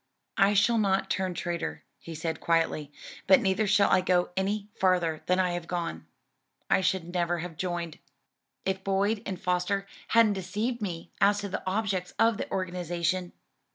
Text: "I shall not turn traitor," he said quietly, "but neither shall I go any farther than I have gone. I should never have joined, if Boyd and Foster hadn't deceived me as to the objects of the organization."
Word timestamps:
"I 0.39 0.55
shall 0.55 0.79
not 0.79 1.11
turn 1.11 1.35
traitor," 1.35 1.83
he 1.99 2.15
said 2.15 2.39
quietly, 2.39 2.91
"but 3.27 3.39
neither 3.39 3.67
shall 3.67 3.91
I 3.91 4.01
go 4.01 4.31
any 4.35 4.67
farther 4.73 5.21
than 5.27 5.39
I 5.39 5.51
have 5.51 5.67
gone. 5.67 6.07
I 6.71 6.81
should 6.81 7.13
never 7.13 7.37
have 7.37 7.55
joined, 7.55 7.99
if 8.65 8.83
Boyd 8.83 9.21
and 9.27 9.39
Foster 9.39 9.85
hadn't 10.07 10.33
deceived 10.33 10.81
me 10.81 11.11
as 11.21 11.37
to 11.41 11.49
the 11.49 11.61
objects 11.67 12.15
of 12.17 12.37
the 12.37 12.51
organization." 12.51 13.33